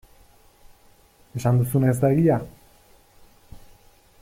Esan 1.41 1.59
duzuna 1.61 1.93
ez 1.95 1.99
da 2.05 2.11
egia? 2.15 2.39